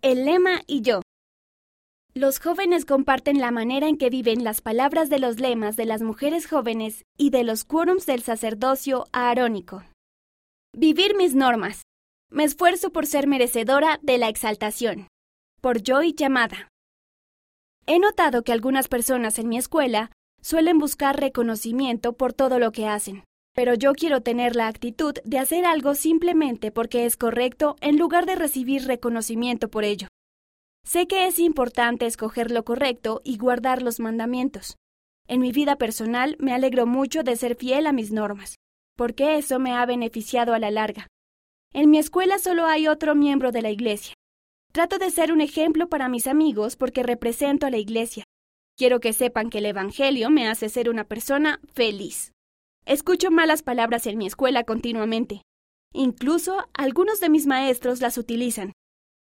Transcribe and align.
El 0.00 0.26
lema 0.26 0.62
y 0.68 0.82
yo. 0.82 1.02
Los 2.14 2.38
jóvenes 2.38 2.84
comparten 2.84 3.40
la 3.40 3.50
manera 3.50 3.88
en 3.88 3.98
que 3.98 4.10
viven 4.10 4.44
las 4.44 4.60
palabras 4.60 5.10
de 5.10 5.18
los 5.18 5.40
lemas 5.40 5.74
de 5.74 5.86
las 5.86 6.02
mujeres 6.02 6.46
jóvenes 6.46 7.04
y 7.16 7.30
de 7.30 7.42
los 7.42 7.64
quórums 7.64 8.06
del 8.06 8.22
sacerdocio 8.22 9.06
aarónico. 9.12 9.82
Vivir 10.72 11.16
mis 11.16 11.34
normas. 11.34 11.82
Me 12.30 12.44
esfuerzo 12.44 12.90
por 12.90 13.06
ser 13.06 13.26
merecedora 13.26 13.98
de 14.00 14.18
la 14.18 14.28
exaltación. 14.28 15.08
Por 15.60 15.82
Joy 15.82 16.14
Llamada. 16.14 16.68
He 17.86 17.98
notado 17.98 18.44
que 18.44 18.52
algunas 18.52 18.86
personas 18.86 19.40
en 19.40 19.48
mi 19.48 19.58
escuela 19.58 20.12
suelen 20.40 20.78
buscar 20.78 21.18
reconocimiento 21.18 22.12
por 22.12 22.34
todo 22.34 22.60
lo 22.60 22.70
que 22.70 22.86
hacen, 22.86 23.24
pero 23.58 23.74
yo 23.74 23.92
quiero 23.92 24.20
tener 24.20 24.54
la 24.54 24.68
actitud 24.68 25.14
de 25.24 25.40
hacer 25.40 25.64
algo 25.64 25.96
simplemente 25.96 26.70
porque 26.70 27.06
es 27.06 27.16
correcto 27.16 27.74
en 27.80 27.98
lugar 27.98 28.24
de 28.24 28.36
recibir 28.36 28.86
reconocimiento 28.86 29.68
por 29.68 29.82
ello. 29.82 30.06
Sé 30.84 31.08
que 31.08 31.26
es 31.26 31.40
importante 31.40 32.06
escoger 32.06 32.52
lo 32.52 32.64
correcto 32.64 33.20
y 33.24 33.36
guardar 33.36 33.82
los 33.82 33.98
mandamientos. 33.98 34.76
En 35.26 35.40
mi 35.40 35.50
vida 35.50 35.74
personal 35.74 36.36
me 36.38 36.54
alegro 36.54 36.86
mucho 36.86 37.24
de 37.24 37.34
ser 37.34 37.56
fiel 37.56 37.88
a 37.88 37.92
mis 37.92 38.12
normas, 38.12 38.54
porque 38.96 39.38
eso 39.38 39.58
me 39.58 39.72
ha 39.72 39.84
beneficiado 39.86 40.54
a 40.54 40.60
la 40.60 40.70
larga. 40.70 41.08
En 41.74 41.90
mi 41.90 41.98
escuela 41.98 42.38
solo 42.38 42.64
hay 42.64 42.86
otro 42.86 43.16
miembro 43.16 43.50
de 43.50 43.62
la 43.62 43.72
iglesia. 43.72 44.14
Trato 44.70 44.98
de 44.98 45.10
ser 45.10 45.32
un 45.32 45.40
ejemplo 45.40 45.88
para 45.88 46.08
mis 46.08 46.28
amigos 46.28 46.76
porque 46.76 47.02
represento 47.02 47.66
a 47.66 47.70
la 47.70 47.78
iglesia. 47.78 48.22
Quiero 48.76 49.00
que 49.00 49.12
sepan 49.12 49.50
que 49.50 49.58
el 49.58 49.66
Evangelio 49.66 50.30
me 50.30 50.46
hace 50.46 50.68
ser 50.68 50.88
una 50.88 51.02
persona 51.02 51.58
feliz. 51.74 52.30
Escucho 52.88 53.30
malas 53.30 53.62
palabras 53.62 54.06
en 54.06 54.16
mi 54.16 54.26
escuela 54.26 54.64
continuamente. 54.64 55.42
Incluso 55.92 56.66
algunos 56.72 57.20
de 57.20 57.28
mis 57.28 57.46
maestros 57.46 58.00
las 58.00 58.16
utilizan. 58.16 58.72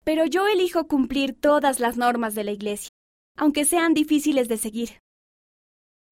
Pero 0.02 0.24
yo 0.24 0.48
elijo 0.48 0.88
cumplir 0.88 1.40
todas 1.40 1.78
las 1.78 1.96
normas 1.96 2.34
de 2.34 2.42
la 2.42 2.50
Iglesia, 2.50 2.88
aunque 3.36 3.64
sean 3.64 3.94
difíciles 3.94 4.48
de 4.48 4.56
seguir. 4.56 4.98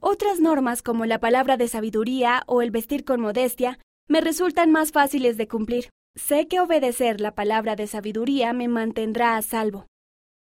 Otras 0.00 0.39
normas 0.39 0.83
como 0.83 1.05
la 1.05 1.19
palabra 1.19 1.56
de 1.56 1.67
sabiduría 1.67 2.44
o 2.47 2.62
el 2.62 2.70
vestir 2.70 3.05
con 3.05 3.20
modestia 3.20 3.80
me 4.08 4.20
resultan 4.20 4.70
más 4.70 4.92
fáciles 4.92 5.36
de 5.36 5.48
cumplir. 5.48 5.89
Sé 6.14 6.47
que 6.47 6.61
obedecer 6.61 7.20
la 7.20 7.34
palabra 7.34 7.74
de 7.74 7.89
sabiduría 7.89 8.52
me 8.52 8.69
mantendrá 8.69 9.36
a 9.36 9.42
salvo. 9.42 9.89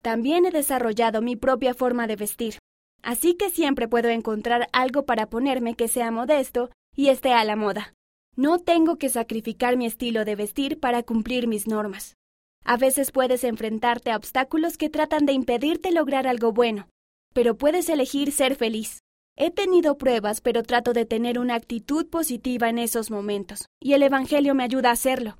También 0.03 0.45
he 0.45 0.51
desarrollado 0.51 1.23
mi 1.23 1.35
propia 1.35 1.73
forma 1.73 2.05
de 2.05 2.15
vestir, 2.15 2.59
así 3.01 3.33
que 3.33 3.49
siempre 3.49 3.87
puedo 3.87 4.09
encontrar 4.09 4.67
algo 4.71 5.07
para 5.07 5.31
ponerme 5.31 5.73
que 5.73 5.87
sea 5.87 6.11
modesto 6.11 6.69
y 6.95 7.09
esté 7.09 7.33
a 7.33 7.43
la 7.45 7.55
moda. 7.55 7.93
No 8.35 8.59
tengo 8.59 8.97
que 8.97 9.09
sacrificar 9.09 9.77
mi 9.77 9.85
estilo 9.85 10.25
de 10.25 10.35
vestir 10.35 10.79
para 10.79 11.03
cumplir 11.03 11.47
mis 11.47 11.67
normas. 11.67 12.15
A 12.63 12.77
veces 12.77 13.11
puedes 13.11 13.43
enfrentarte 13.43 14.11
a 14.11 14.17
obstáculos 14.17 14.77
que 14.77 14.89
tratan 14.89 15.25
de 15.25 15.33
impedirte 15.33 15.91
lograr 15.91 16.27
algo 16.27 16.51
bueno, 16.51 16.87
pero 17.33 17.57
puedes 17.57 17.89
elegir 17.89 18.31
ser 18.31 18.55
feliz. 18.55 18.99
He 19.37 19.51
tenido 19.51 19.97
pruebas, 19.97 20.41
pero 20.41 20.63
trato 20.63 20.93
de 20.93 21.05
tener 21.05 21.39
una 21.39 21.55
actitud 21.55 22.07
positiva 22.07 22.69
en 22.69 22.77
esos 22.77 23.09
momentos, 23.09 23.65
y 23.81 23.93
el 23.93 24.03
Evangelio 24.03 24.53
me 24.53 24.63
ayuda 24.63 24.89
a 24.89 24.93
hacerlo. 24.93 25.37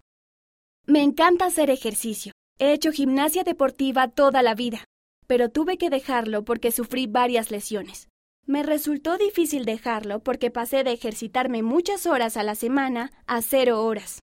Me 0.85 1.03
encanta 1.03 1.45
hacer 1.45 1.69
ejercicio. 1.69 2.33
He 2.57 2.73
hecho 2.73 2.91
gimnasia 2.91 3.43
deportiva 3.43 4.07
toda 4.07 4.41
la 4.41 4.55
vida, 4.55 4.85
pero 5.27 5.49
tuve 5.49 5.77
que 5.77 5.89
dejarlo 5.89 6.43
porque 6.43 6.71
sufrí 6.71 7.07
varias 7.07 7.51
lesiones. 7.51 8.07
Me 8.45 8.63
resultó 8.63 9.17
difícil 9.17 9.65
dejarlo 9.65 10.19
porque 10.19 10.51
pasé 10.51 10.83
de 10.83 10.91
ejercitarme 10.91 11.63
muchas 11.63 12.05
horas 12.05 12.37
a 12.37 12.43
la 12.43 12.55
semana 12.55 13.11
a 13.27 13.41
cero 13.41 13.83
horas. 13.83 14.19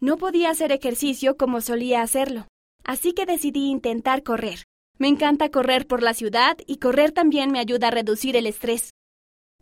No 0.00 0.16
podía 0.16 0.50
hacer 0.50 0.72
ejercicio 0.72 1.36
como 1.36 1.60
solía 1.60 2.02
hacerlo, 2.02 2.46
así 2.84 3.12
que 3.12 3.26
decidí 3.26 3.66
intentar 3.66 4.22
correr. 4.22 4.64
Me 4.98 5.08
encanta 5.08 5.50
correr 5.50 5.86
por 5.86 6.02
la 6.02 6.14
ciudad 6.14 6.56
y 6.66 6.78
correr 6.78 7.12
también 7.12 7.52
me 7.52 7.60
ayuda 7.60 7.88
a 7.88 7.92
reducir 7.92 8.36
el 8.36 8.46
estrés. 8.46 8.90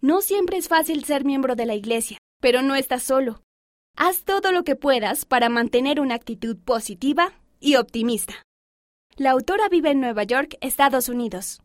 No 0.01 0.20
siempre 0.20 0.56
es 0.58 0.69
fácil 0.69 1.05
ser 1.05 1.25
miembro 1.25 1.56
de 1.56 1.67
la 1.67 1.75
iglesia, 1.75 2.19
pero 2.40 2.63
no 2.63 2.74
estás 2.74 3.02
solo. 3.02 3.42
Haz 3.96 4.24
todo 4.24 4.52
lo 4.52 4.63
que 4.63 4.77
puedas 4.77 5.24
para 5.24 5.48
mantener 5.48 6.01
una 6.01 6.14
actitud 6.14 6.57
positiva 6.57 7.33
y 7.61 7.77
optimista. 7.77 8.35
La 9.17 9.30
autora 9.30 9.70
vive 9.70 9.90
en 9.90 10.01
Nueva 10.01 10.24
York, 10.24 10.57
Estados 10.61 11.08
Unidos. 11.08 11.61